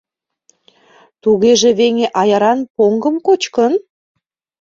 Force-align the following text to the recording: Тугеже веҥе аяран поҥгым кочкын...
Тугеже 1.21 1.69
веҥе 1.79 2.07
аяран 2.21 2.59
поҥгым 2.75 3.15
кочкын... 3.27 3.73